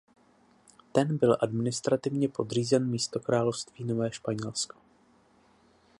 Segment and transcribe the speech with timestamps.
[0.91, 4.77] Ten byl administrativně podřízen místokrálovství Nové Španělsko.